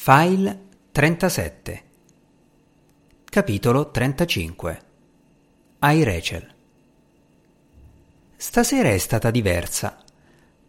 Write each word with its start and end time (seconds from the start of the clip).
File 0.00 0.66
37 0.92 1.82
Capitolo 3.24 3.90
35 3.90 4.80
Ai 5.80 6.04
Rachel 6.04 6.46
Stasera 8.36 8.90
è 8.90 8.98
stata 8.98 9.32
diversa. 9.32 9.98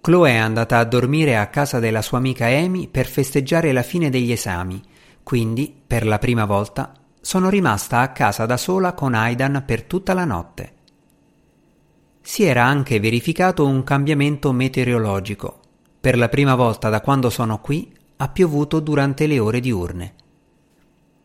Chloe 0.02 0.32
è 0.32 0.36
andata 0.36 0.80
a 0.80 0.84
dormire 0.84 1.38
a 1.38 1.46
casa 1.46 1.78
della 1.78 2.02
sua 2.02 2.18
amica 2.18 2.48
Amy 2.48 2.88
per 2.88 3.06
festeggiare 3.06 3.72
la 3.72 3.84
fine 3.84 4.10
degli 4.10 4.32
esami, 4.32 4.82
quindi, 5.22 5.80
per 5.86 6.08
la 6.08 6.18
prima 6.18 6.46
volta, 6.46 6.92
sono 7.22 7.50
rimasta 7.50 8.00
a 8.00 8.12
casa 8.12 8.48
da 8.48 8.58
sola 8.58 8.94
con 8.94 9.14
Aidan 9.14 9.64
per 9.64 9.84
tutta 9.84 10.16
la 10.16 10.26
notte. 10.26 10.74
Si 12.20 12.44
era 12.44 12.66
anche 12.66 13.00
verificato 13.00 13.64
un 13.68 13.84
cambiamento 13.84 14.52
meteorologico. 14.52 15.60
Per 16.02 16.18
la 16.18 16.30
prima 16.30 16.56
volta 16.56 16.90
da 16.90 17.02
quando 17.02 17.30
sono 17.30 17.62
qui 17.62 17.98
ha 18.22 18.28
piovuto 18.28 18.82
durante 18.82 19.28
le 19.28 19.40
ore 19.40 19.62
diurne. 19.62 20.14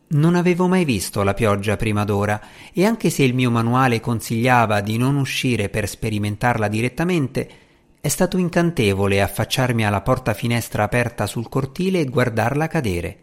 Non 0.07 0.37
avevo 0.37 0.69
mai 0.69 0.85
visto 0.85 1.25
la 1.25 1.35
pioggia 1.35 1.77
prima 1.77 2.05
d'ora 2.05 2.41
e 2.73 2.85
anche 2.85 3.11
se 3.11 3.25
il 3.25 3.35
mio 3.35 3.51
manuale 3.51 3.99
consigliava 3.99 4.81
di 4.81 4.97
non 4.97 5.17
uscire 5.17 5.69
per 5.69 5.89
sperimentarla 5.89 6.69
direttamente, 6.69 7.49
è 8.01 8.07
stato 8.07 8.37
incantevole 8.39 9.21
affacciarmi 9.21 9.85
alla 9.85 10.03
porta 10.03 10.35
finestra 10.35 10.85
aperta 10.85 11.27
sul 11.27 11.49
cortile 11.49 11.99
e 11.99 12.05
guardarla 12.05 12.69
cadere. 12.69 13.19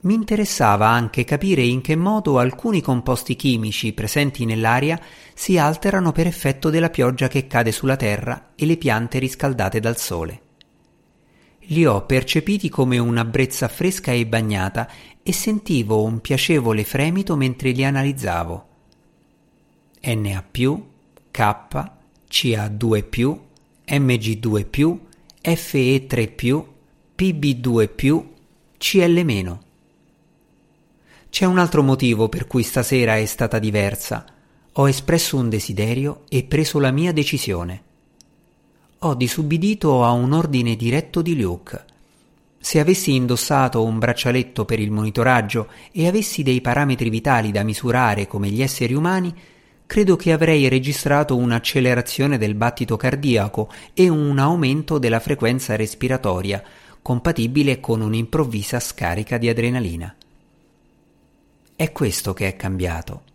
Mi 0.00 0.14
interessava 0.14 0.88
anche 0.88 1.24
capire 1.24 1.60
in 1.60 1.82
che 1.82 1.96
modo 1.96 2.38
alcuni 2.38 2.80
composti 2.80 3.36
chimici 3.36 3.92
presenti 3.92 4.46
nell'aria 4.46 4.98
si 5.34 5.58
alterano 5.58 6.12
per 6.12 6.26
effetto 6.26 6.70
della 6.70 6.88
pioggia 6.88 7.28
che 7.28 7.46
cade 7.46 7.72
sulla 7.72 7.96
terra 7.96 8.52
e 8.54 8.64
le 8.64 8.78
piante 8.78 9.18
riscaldate 9.18 9.80
dal 9.80 9.98
sole 9.98 10.40
li 11.66 11.84
ho 11.86 12.04
percepiti 12.04 12.68
come 12.68 12.98
una 12.98 13.24
brezza 13.24 13.68
fresca 13.68 14.12
e 14.12 14.26
bagnata 14.26 14.88
e 15.22 15.32
sentivo 15.32 16.02
un 16.02 16.20
piacevole 16.20 16.84
fremito 16.84 17.36
mentre 17.36 17.70
li 17.70 17.84
analizzavo. 17.84 18.66
Na+, 20.00 20.44
K, 20.50 21.90
Ca2+, 22.28 23.38
Mg2+, 23.86 24.98
Fe3+, 25.42 26.64
Pb2+, 27.16 28.24
Cl-. 28.78 29.58
C'è 31.30 31.44
un 31.46 31.58
altro 31.58 31.82
motivo 31.82 32.28
per 32.28 32.46
cui 32.46 32.62
stasera 32.62 33.16
è 33.16 33.24
stata 33.24 33.58
diversa. 33.58 34.26
Ho 34.72 34.88
espresso 34.88 35.36
un 35.36 35.48
desiderio 35.48 36.24
e 36.28 36.42
preso 36.44 36.78
la 36.78 36.90
mia 36.90 37.12
decisione 37.12 37.90
ho 39.04 39.14
disubbidito 39.14 40.04
a 40.04 40.12
un 40.12 40.32
ordine 40.32 40.76
diretto 40.76 41.22
di 41.22 41.40
Luke. 41.40 41.84
Se 42.58 42.78
avessi 42.78 43.14
indossato 43.14 43.82
un 43.82 43.98
braccialetto 43.98 44.64
per 44.64 44.78
il 44.78 44.92
monitoraggio 44.92 45.68
e 45.90 46.06
avessi 46.06 46.44
dei 46.44 46.60
parametri 46.60 47.10
vitali 47.10 47.50
da 47.50 47.64
misurare 47.64 48.28
come 48.28 48.48
gli 48.48 48.62
esseri 48.62 48.94
umani, 48.94 49.34
credo 49.86 50.14
che 50.14 50.30
avrei 50.30 50.68
registrato 50.68 51.36
un'accelerazione 51.36 52.38
del 52.38 52.54
battito 52.54 52.96
cardiaco 52.96 53.68
e 53.92 54.08
un 54.08 54.38
aumento 54.38 54.98
della 54.98 55.18
frequenza 55.18 55.74
respiratoria, 55.74 56.62
compatibile 57.02 57.80
con 57.80 58.02
un'improvvisa 58.02 58.78
scarica 58.78 59.36
di 59.36 59.48
adrenalina. 59.48 60.14
È 61.74 61.90
questo 61.90 62.32
che 62.32 62.46
è 62.46 62.54
cambiato 62.54 63.30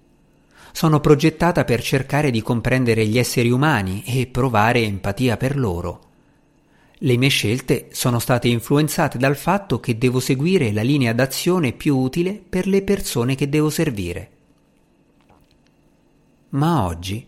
sono 0.78 1.00
progettata 1.00 1.64
per 1.64 1.81
cercare 1.81 2.30
di 2.30 2.44
comprendere 2.44 3.08
gli 3.08 3.17
esseri 3.17 3.50
umani 3.50 4.03
e 4.06 4.28
provare 4.28 4.83
empatia 4.83 5.36
per 5.36 5.58
loro. 5.58 6.02
Le 7.00 7.17
mie 7.17 7.30
scelte 7.30 7.88
sono 7.94 8.20
state 8.20 8.47
influenzate 8.47 9.17
dal 9.17 9.36
fatto 9.36 9.80
che 9.80 9.98
devo 9.98 10.20
seguire 10.20 10.72
la 10.72 10.83
linea 10.83 11.14
d'azione 11.14 11.72
più 11.72 11.98
utile 11.98 12.39
per 12.48 12.67
le 12.67 12.83
persone 12.83 13.33
che 13.33 13.50
devo 13.50 13.72
servire. 13.72 14.30
Ma 16.50 16.86
oggi, 16.86 17.26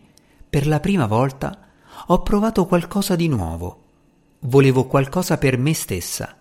per 0.48 0.68
la 0.68 0.78
prima 0.78 1.06
volta, 1.08 1.70
ho 2.06 2.22
provato 2.22 2.66
qualcosa 2.66 3.16
di 3.16 3.26
nuovo. 3.26 3.82
Volevo 4.42 4.86
qualcosa 4.86 5.38
per 5.38 5.58
me 5.58 5.74
stessa. 5.74 6.39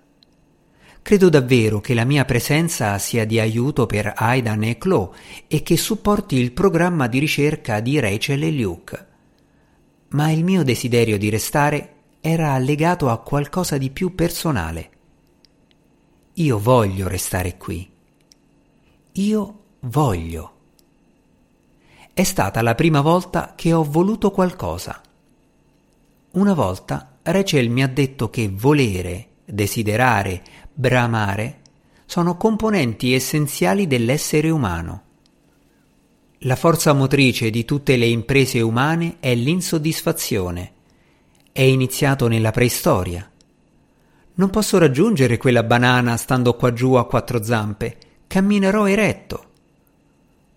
Credo 1.01 1.29
davvero 1.29 1.81
che 1.81 1.93
la 1.93 2.03
mia 2.03 2.25
presenza 2.25 2.97
sia 2.99 3.25
di 3.25 3.39
aiuto 3.39 3.85
per 3.85 4.13
Aidan 4.15 4.63
e 4.63 4.77
Chloe 4.77 5.09
e 5.47 5.63
che 5.63 5.75
supporti 5.77 6.35
il 6.35 6.51
programma 6.51 7.07
di 7.07 7.19
ricerca 7.19 7.79
di 7.79 7.99
Rachel 7.99 8.43
e 8.43 8.51
Luke. 8.51 9.07
Ma 10.09 10.29
il 10.31 10.43
mio 10.43 10.63
desiderio 10.63 11.17
di 11.17 11.29
restare 11.29 11.93
era 12.21 12.57
legato 12.57 13.09
a 13.09 13.17
qualcosa 13.19 13.77
di 13.77 13.89
più 13.89 14.13
personale. 14.13 14.89
Io 16.33 16.59
voglio 16.59 17.07
restare 17.07 17.57
qui. 17.57 17.89
Io 19.13 19.59
voglio. 19.81 20.53
È 22.13 22.23
stata 22.23 22.61
la 22.61 22.75
prima 22.75 23.01
volta 23.01 23.53
che 23.55 23.73
ho 23.73 23.83
voluto 23.83 24.31
qualcosa. 24.31 25.01
Una 26.31 26.53
volta 26.53 27.17
Rachel 27.23 27.69
mi 27.69 27.81
ha 27.81 27.87
detto 27.87 28.29
che 28.29 28.49
volere, 28.49 29.27
desiderare, 29.45 30.43
bramare 30.79 31.57
sono 32.05 32.37
componenti 32.37 33.13
essenziali 33.13 33.85
dell'essere 33.85 34.49
umano. 34.49 35.01
La 36.43 36.55
forza 36.55 36.93
motrice 36.93 37.49
di 37.49 37.65
tutte 37.65 37.97
le 37.97 38.05
imprese 38.05 38.61
umane 38.61 39.17
è 39.19 39.35
l'insoddisfazione. 39.35 40.71
È 41.51 41.61
iniziato 41.61 42.29
nella 42.29 42.51
preistoria. 42.51 43.29
Non 44.35 44.49
posso 44.49 44.77
raggiungere 44.77 45.35
quella 45.35 45.63
banana 45.63 46.15
stando 46.15 46.55
qua 46.55 46.71
giù 46.71 46.93
a 46.93 47.05
quattro 47.05 47.43
zampe, 47.43 47.97
camminerò 48.27 48.87
eretto. 48.87 49.43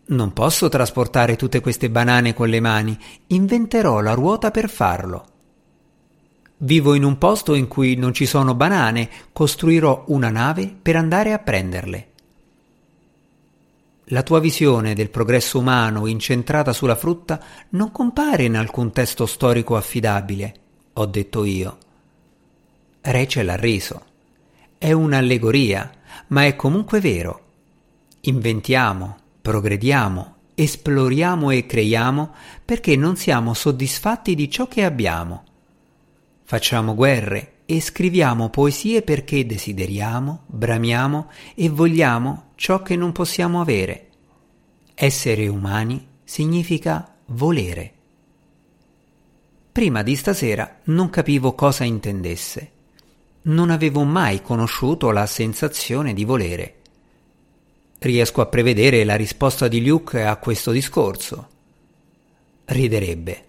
Non 0.06 0.32
posso 0.32 0.68
trasportare 0.68 1.34
tutte 1.34 1.60
queste 1.60 1.90
banane 1.90 2.32
con 2.32 2.48
le 2.48 2.60
mani, 2.60 2.96
inventerò 3.26 4.00
la 4.00 4.14
ruota 4.14 4.52
per 4.52 4.70
farlo. 4.70 5.31
Vivo 6.64 6.94
in 6.94 7.02
un 7.02 7.18
posto 7.18 7.54
in 7.54 7.66
cui 7.66 7.96
non 7.96 8.14
ci 8.14 8.24
sono 8.24 8.54
banane, 8.54 9.10
costruirò 9.32 10.04
una 10.08 10.30
nave 10.30 10.72
per 10.80 10.94
andare 10.94 11.32
a 11.32 11.40
prenderle. 11.40 12.06
La 14.06 14.22
tua 14.22 14.38
visione 14.38 14.94
del 14.94 15.10
progresso 15.10 15.58
umano 15.58 16.06
incentrata 16.06 16.72
sulla 16.72 16.94
frutta 16.94 17.42
non 17.70 17.90
compare 17.90 18.44
in 18.44 18.56
alcun 18.56 18.92
testo 18.92 19.26
storico 19.26 19.74
affidabile, 19.74 20.54
ho 20.92 21.06
detto 21.06 21.44
io. 21.44 21.78
Rachel 23.00 23.48
ha 23.48 23.56
riso. 23.56 24.04
È 24.78 24.92
un'allegoria, 24.92 25.90
ma 26.28 26.44
è 26.44 26.54
comunque 26.54 27.00
vero. 27.00 27.40
Inventiamo, 28.20 29.16
progrediamo, 29.42 30.34
esploriamo 30.54 31.50
e 31.50 31.66
creiamo 31.66 32.32
perché 32.64 32.94
non 32.94 33.16
siamo 33.16 33.52
soddisfatti 33.52 34.36
di 34.36 34.48
ciò 34.48 34.68
che 34.68 34.84
abbiamo 34.84 35.50
Facciamo 36.52 36.94
guerre 36.94 37.60
e 37.64 37.80
scriviamo 37.80 38.50
poesie 38.50 39.00
perché 39.00 39.46
desideriamo, 39.46 40.42
bramiamo 40.44 41.30
e 41.54 41.70
vogliamo 41.70 42.50
ciò 42.56 42.82
che 42.82 42.94
non 42.94 43.10
possiamo 43.12 43.62
avere. 43.62 44.08
Essere 44.92 45.48
umani 45.48 46.06
significa 46.22 47.10
volere. 47.28 47.92
Prima 49.72 50.02
di 50.02 50.14
stasera 50.14 50.80
non 50.84 51.08
capivo 51.08 51.54
cosa 51.54 51.84
intendesse. 51.84 52.70
Non 53.44 53.70
avevo 53.70 54.04
mai 54.04 54.42
conosciuto 54.42 55.10
la 55.10 55.24
sensazione 55.24 56.12
di 56.12 56.24
volere. 56.26 56.74
Riesco 57.98 58.42
a 58.42 58.46
prevedere 58.46 59.04
la 59.04 59.16
risposta 59.16 59.68
di 59.68 59.82
Luke 59.82 60.22
a 60.22 60.36
questo 60.36 60.70
discorso. 60.70 61.48
Riderebbe. 62.66 63.44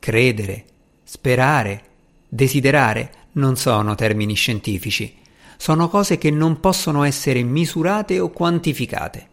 Credere, 0.00 0.64
Sperare, 1.14 1.82
desiderare 2.28 3.28
non 3.34 3.54
sono 3.54 3.94
termini 3.94 4.34
scientifici, 4.34 5.14
sono 5.56 5.88
cose 5.88 6.18
che 6.18 6.32
non 6.32 6.58
possono 6.58 7.04
essere 7.04 7.44
misurate 7.44 8.18
o 8.18 8.30
quantificate. 8.30 9.28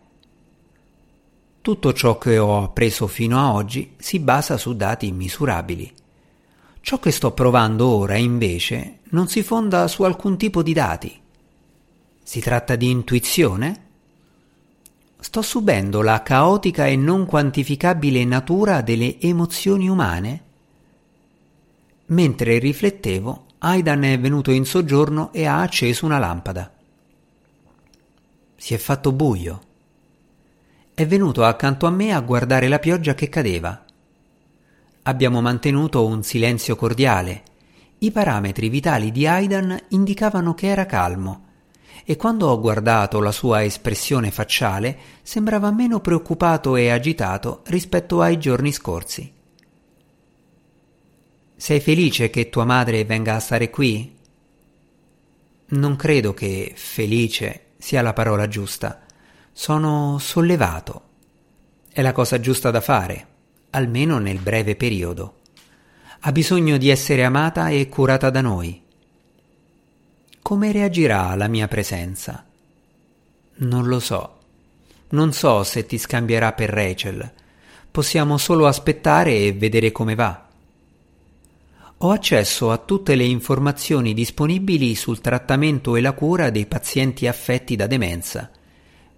Tutto 1.60 1.92
ciò 1.94 2.20
che 2.20 2.38
ho 2.38 2.62
appreso 2.64 3.08
fino 3.08 3.40
a 3.40 3.54
oggi 3.54 3.96
si 3.98 4.20
basa 4.20 4.58
su 4.58 4.76
dati 4.76 5.12
misurabili. 5.12 5.92
Ciò 6.82 7.00
che 7.00 7.10
sto 7.10 7.32
provando 7.32 7.88
ora, 7.88 8.16
invece, 8.16 9.00
non 9.06 9.28
si 9.28 9.42
fonda 9.42 9.88
su 9.88 10.04
alcun 10.04 10.38
tipo 10.38 10.62
di 10.62 10.74
dati. 10.74 11.20
Si 12.22 12.40
tratta 12.42 12.76
di 12.76 12.92
intuizione? 12.92 13.86
Sto 15.20 15.42
subendo 15.42 16.04
la 16.04 16.22
caotica 16.22 16.86
e 16.86 16.96
non 16.96 17.26
quantificabile 17.26 18.24
natura 18.24 18.82
delle 18.82 19.20
emozioni 19.20 19.90
umane? 19.90 20.50
Mentre 22.12 22.60
riflettevo, 22.60 23.46
Aidan 23.60 24.04
è 24.04 24.20
venuto 24.20 24.52
in 24.52 24.66
soggiorno 24.66 25.32
e 25.32 25.46
ha 25.46 25.62
acceso 25.62 26.06
una 26.06 26.18
lampada. 26.18 26.70
Si 28.58 28.74
è 28.74 28.78
fatto 28.78 29.14
buio. 29.14 29.62
È 30.94 31.08
venuto 31.08 31.46
accanto 31.46 31.86
a 31.86 31.90
me 31.90 32.14
a 32.14 32.20
guardare 32.20 32.68
la 32.68 32.80
pioggia 32.80 33.14
che 33.14 33.30
cadeva. 33.30 33.86
Abbiamo 35.04 35.40
mantenuto 35.40 36.06
un 36.06 36.22
silenzio 36.22 36.76
cordiale. 36.76 37.44
I 38.00 38.12
parametri 38.12 38.68
vitali 38.68 39.14
di 39.14 39.26
Aidan 39.26 39.78
indicavano 39.90 40.54
che 40.54 40.68
era 40.68 40.86
calmo. 40.86 41.46
e 42.04 42.18
quando 42.18 42.48
ho 42.48 42.60
guardato 42.60 43.20
la 43.20 43.32
sua 43.32 43.64
espressione 43.64 44.32
facciale 44.32 44.98
sembrava 45.22 45.72
meno 45.72 46.00
preoccupato 46.00 46.76
e 46.76 46.90
agitato 46.90 47.62
rispetto 47.68 48.22
ai 48.22 48.38
giorni 48.38 48.72
scorsi. 48.72 49.40
Sei 51.62 51.80
felice 51.80 52.32
che 52.32 52.50
tua 52.50 52.66
madre 52.66 53.06
venga 53.06 53.36
a 53.36 53.40
stare 53.40 53.70
qui? 53.70 54.18
Non 55.68 55.96
credo 55.96 56.34
che 56.34 56.74
felice 56.76 57.66
sia 57.78 58.02
la 58.02 58.14
parola 58.14 58.48
giusta. 58.48 59.02
Sono 59.52 60.18
sollevato. 60.18 61.04
È 61.88 62.02
la 62.02 62.14
cosa 62.14 62.40
giusta 62.40 62.72
da 62.72 62.82
fare, 62.82 63.28
almeno 63.70 64.18
nel 64.18 64.40
breve 64.40 64.76
periodo. 64.76 65.42
Ha 66.22 66.32
bisogno 66.32 66.78
di 66.78 66.90
essere 66.90 67.24
amata 67.24 67.70
e 67.70 67.88
curata 67.88 68.32
da 68.32 68.42
noi. 68.42 68.82
Come 70.42 70.72
reagirà 70.72 71.28
alla 71.28 71.48
mia 71.48 71.68
presenza? 71.68 72.44
Non 73.58 73.86
lo 73.86 74.00
so. 74.00 74.40
Non 75.10 75.32
so 75.32 75.62
se 75.64 75.86
ti 75.86 76.00
scambierà 76.00 76.54
per 76.54 76.72
Rachel. 76.72 77.32
Possiamo 77.92 78.40
solo 78.40 78.66
aspettare 78.66 79.36
e 79.36 79.54
vedere 79.54 79.92
come 79.92 80.16
va. 80.16 80.50
Ho 82.04 82.10
accesso 82.10 82.72
a 82.72 82.80
tutte 82.80 83.14
le 83.14 83.26
informazioni 83.26 84.16
disponibili 84.16 84.96
sul 84.96 85.22
trattamento 85.22 85.96
e 85.96 86.02
la 86.02 86.14
cura 86.14 86.50
dei 86.50 86.66
pazienti 86.66 87.28
affetti 87.28 87.76
da 87.76 87.86
demenza. 87.86 88.50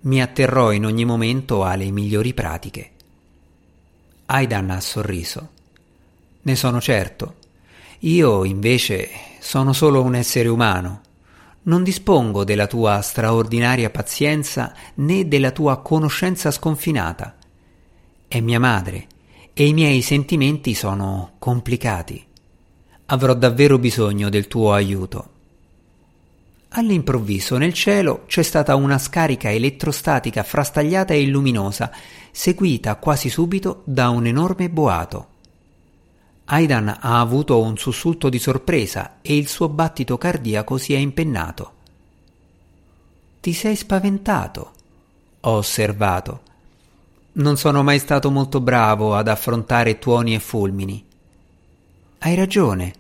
Mi 0.02 0.22
atterrò 0.22 0.74
in 0.74 0.86
ogni 0.86 1.06
momento 1.06 1.64
alle 1.64 1.90
migliori 1.92 2.34
pratiche. 2.34 2.92
Aidan 4.26 4.70
ha 4.70 4.82
sorriso. 4.82 5.50
Ne 6.42 6.56
sono 6.58 6.82
certo. 6.82 7.36
Io, 8.00 8.44
invece, 8.44 9.08
sono 9.40 9.72
solo 9.72 10.02
un 10.02 10.16
essere 10.16 10.50
umano. 10.50 11.04
Non 11.64 11.84
dispongo 11.84 12.44
della 12.44 12.68
tua 12.68 13.00
straordinaria 13.00 13.92
pazienza 13.92 14.76
né 14.96 15.26
della 15.30 15.52
tua 15.52 15.78
conoscenza 15.78 16.52
sconfinata. 16.52 17.38
È 18.28 18.42
mia 18.42 18.60
madre 18.60 19.08
e 19.54 19.68
i 19.68 19.72
miei 19.72 20.02
sentimenti 20.02 20.74
sono 20.74 21.36
complicati 21.40 22.32
avrò 23.06 23.34
davvero 23.34 23.78
bisogno 23.78 24.30
del 24.30 24.48
tuo 24.48 24.74
aiuto. 24.74 25.30
All'improvviso 26.76 27.58
nel 27.58 27.74
cielo 27.74 28.24
c'è 28.26 28.42
stata 28.42 28.76
una 28.76 28.98
scarica 28.98 29.52
elettrostatica 29.52 30.42
frastagliata 30.42 31.14
e 31.14 31.28
luminosa, 31.28 31.92
seguita 32.32 32.96
quasi 32.96 33.30
subito 33.30 33.82
da 33.86 34.10
un 34.10 34.26
enorme 34.26 34.70
boato. 34.70 35.28
Aidan 36.46 36.98
ha 37.00 37.20
avuto 37.20 37.62
un 37.62 37.78
sussulto 37.78 38.28
di 38.28 38.40
sorpresa 38.40 39.18
e 39.22 39.38
il 39.38 39.48
suo 39.48 39.70
battito 39.70 40.18
cardiaco 40.18 40.78
si 40.78 40.94
è 40.94 40.98
impennato. 40.98 41.72
Ti 43.40 43.54
sei 43.54 43.76
spaventato, 43.76 44.72
ho 45.42 45.52
osservato. 45.52 46.42
Non 47.34 47.56
sono 47.58 47.84
mai 47.84 48.00
stato 48.00 48.32
molto 48.32 48.62
bravo 48.62 49.16
ad 49.16 49.28
affrontare 49.28 50.00
tuoni 50.00 50.34
e 50.34 50.40
fulmini. 50.40 51.06
Hai 52.26 52.36
ragione. 52.36 52.94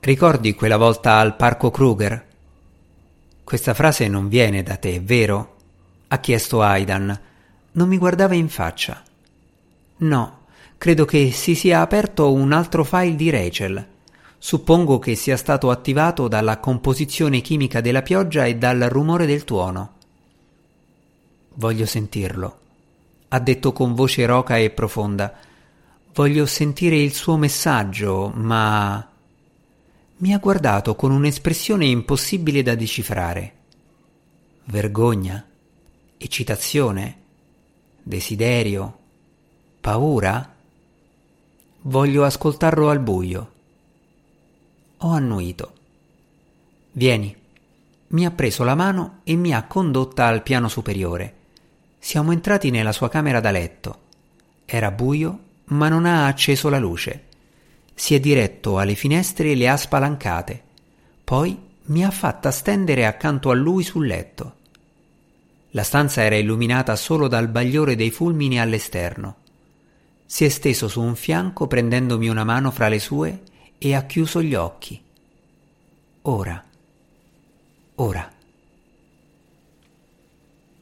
Ricordi 0.00 0.56
quella 0.56 0.76
volta 0.76 1.18
al 1.18 1.36
parco 1.36 1.70
Kruger? 1.70 2.26
Questa 3.44 3.74
frase 3.74 4.08
non 4.08 4.26
viene 4.26 4.64
da 4.64 4.74
te, 4.74 4.98
vero? 4.98 5.54
ha 6.08 6.18
chiesto 6.18 6.60
Aidan. 6.60 7.20
Non 7.70 7.86
mi 7.86 7.96
guardava 7.96 8.34
in 8.34 8.48
faccia. 8.48 9.04
No, 9.98 10.38
credo 10.78 11.04
che 11.04 11.30
si 11.30 11.54
sia 11.54 11.80
aperto 11.80 12.32
un 12.32 12.50
altro 12.50 12.82
file 12.82 13.14
di 13.14 13.30
Rachel. 13.30 13.86
Suppongo 14.36 14.98
che 14.98 15.14
sia 15.14 15.36
stato 15.36 15.70
attivato 15.70 16.26
dalla 16.26 16.58
composizione 16.58 17.42
chimica 17.42 17.80
della 17.80 18.02
pioggia 18.02 18.46
e 18.46 18.56
dal 18.56 18.80
rumore 18.80 19.26
del 19.26 19.44
tuono. 19.44 19.92
Voglio 21.54 21.86
sentirlo, 21.86 22.58
ha 23.28 23.38
detto 23.38 23.72
con 23.72 23.94
voce 23.94 24.26
roca 24.26 24.56
e 24.56 24.70
profonda. 24.70 25.38
Voglio 26.12 26.44
sentire 26.44 26.96
il 26.96 27.14
suo 27.14 27.36
messaggio, 27.36 28.32
ma... 28.34 29.08
Mi 30.16 30.34
ha 30.34 30.38
guardato 30.38 30.96
con 30.96 31.12
un'espressione 31.12 31.86
impossibile 31.86 32.62
da 32.62 32.74
decifrare. 32.74 33.54
Vergogna? 34.64 35.46
Eccitazione? 36.18 37.18
Desiderio? 38.02 38.98
Paura? 39.80 40.52
Voglio 41.82 42.24
ascoltarlo 42.24 42.90
al 42.90 42.98
buio. 42.98 43.52
Ho 44.98 45.10
annuito. 45.10 45.72
Vieni. 46.92 47.34
Mi 48.08 48.26
ha 48.26 48.32
preso 48.32 48.64
la 48.64 48.74
mano 48.74 49.20
e 49.22 49.36
mi 49.36 49.54
ha 49.54 49.64
condotta 49.64 50.26
al 50.26 50.42
piano 50.42 50.68
superiore. 50.68 51.34
Siamo 52.00 52.32
entrati 52.32 52.70
nella 52.70 52.92
sua 52.92 53.08
camera 53.08 53.38
da 53.38 53.52
letto. 53.52 53.98
Era 54.66 54.90
buio 54.90 55.48
ma 55.70 55.88
non 55.88 56.06
ha 56.06 56.26
acceso 56.26 56.68
la 56.68 56.78
luce. 56.78 57.24
Si 57.94 58.14
è 58.14 58.20
diretto 58.20 58.78
alle 58.78 58.94
finestre 58.94 59.50
e 59.50 59.54
le 59.54 59.68
ha 59.68 59.76
spalancate. 59.76 60.62
Poi 61.24 61.58
mi 61.86 62.04
ha 62.04 62.10
fatta 62.10 62.50
stendere 62.50 63.06
accanto 63.06 63.50
a 63.50 63.54
lui 63.54 63.82
sul 63.82 64.06
letto. 64.06 64.54
La 65.70 65.82
stanza 65.82 66.22
era 66.22 66.36
illuminata 66.36 66.96
solo 66.96 67.28
dal 67.28 67.48
bagliore 67.48 67.94
dei 67.94 68.10
fulmini 68.10 68.58
all'esterno. 68.58 69.36
Si 70.26 70.44
è 70.44 70.48
steso 70.48 70.88
su 70.88 71.00
un 71.00 71.14
fianco 71.14 71.66
prendendomi 71.66 72.28
una 72.28 72.44
mano 72.44 72.70
fra 72.70 72.88
le 72.88 72.98
sue 72.98 73.42
e 73.78 73.94
ha 73.94 74.02
chiuso 74.04 74.42
gli 74.42 74.54
occhi. 74.54 75.00
Ora, 76.22 76.64
ora. 77.96 78.38